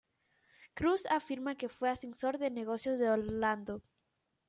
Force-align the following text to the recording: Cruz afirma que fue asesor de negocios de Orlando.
Cruz 0.73 1.05
afirma 1.11 1.53
que 1.53 1.69
fue 1.69 1.87
asesor 1.87 2.39
de 2.39 2.49
negocios 2.49 2.97
de 2.97 3.07
Orlando. 3.11 3.83